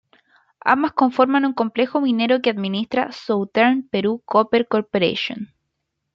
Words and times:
Ambas 0.65 0.93
conforman 0.93 1.45
un 1.45 1.53
complejo 1.53 2.01
minero 2.01 2.41
que 2.41 2.49
administra 2.49 3.11
"Southern 3.11 3.87
Perú 3.87 4.23
Copper 4.25 4.67
Corporation". 4.67 5.53